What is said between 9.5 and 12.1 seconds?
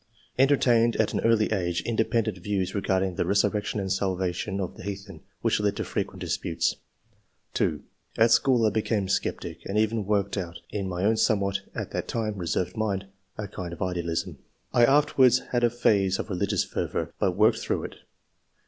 and even worked out in my own somewhat (at that